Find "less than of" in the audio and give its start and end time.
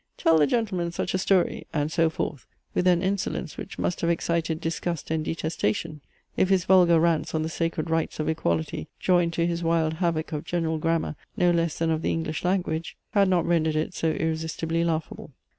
11.51-12.01